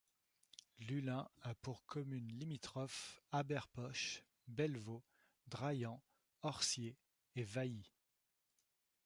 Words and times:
Lullin 0.79 1.29
a 1.43 1.53
pour 1.53 1.85
communes 1.85 2.35
limitrophes 2.39 3.21
Habère-Poche, 3.31 4.23
Bellevaux, 4.47 5.03
Draillant, 5.45 6.01
Orcier 6.41 6.97
et 7.35 7.43
Vailly. 7.43 7.85